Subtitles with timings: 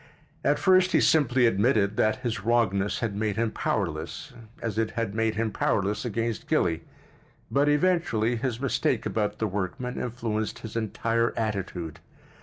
[0.43, 5.35] At first he simply admitted that his wrongness had made him powerless—as it had made
[5.35, 11.99] him powerless against Gilly—but eventually his mistake about the workman influenced his entire attitude.